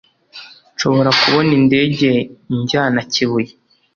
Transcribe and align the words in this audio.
Nshobora 0.73 1.09
kubona 1.19 1.51
indege 1.59 2.09
injyana 2.53 2.99
kibuye? 3.11 3.51